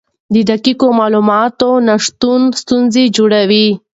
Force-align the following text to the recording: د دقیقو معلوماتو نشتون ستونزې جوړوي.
د 0.33 0.35
دقیقو 0.49 0.87
معلوماتو 0.99 1.69
نشتون 1.87 2.41
ستونزې 2.61 3.03
جوړوي. 3.17 3.67